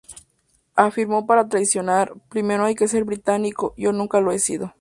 [0.75, 4.73] Afirmó: "Para traicionar, primero hay que ser británico; yo nunca lo he sido.